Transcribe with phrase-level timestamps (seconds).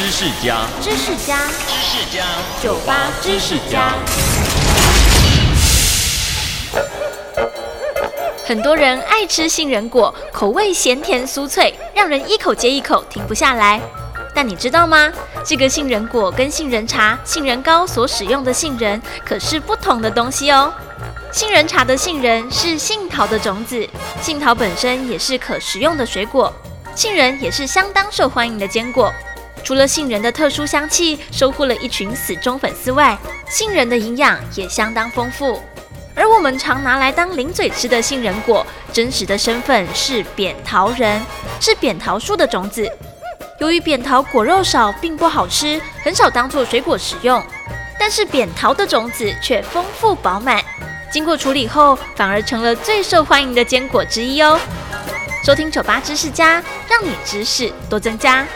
[0.00, 1.36] 知识家，知识家，
[1.68, 2.24] 知识家，
[2.62, 3.92] 酒吧知识家。
[8.46, 13.78] 很多人爱吃杏仁果，口味咸甜酥脆，让人一口接一口停不下来。
[14.34, 15.12] 但你知道吗？
[15.44, 20.72] 这个杏仁果跟杏仁茶、杏仁糕所使用的杏仁可是不同的东西哦。
[21.30, 23.86] 杏仁茶的杏仁是杏桃的种子，
[24.22, 26.50] 杏桃本身也是可食用的水果，
[26.94, 29.12] 杏仁也是相当受欢迎的坚果。
[29.62, 33.16] 除了杏仁的特殊香气收获了一群死忠粉丝外，
[33.48, 35.60] 杏仁的营养也相当丰富。
[36.14, 41.20] 而我们常拿来当零嘴吃的杏仁果，真实的身份是扁桃仁，
[41.60, 42.90] 是扁桃树的种子。
[43.60, 47.42] 由于扁桃果肉少，并不好吃，很少当做水果食用。
[47.98, 50.62] 但是扁桃的种子却丰富饱满，
[51.12, 54.58] 经过处理后，反而成了最受欢迎的坚果之一哦。
[55.44, 58.46] 收听酒吧知识家，让你知识多增加。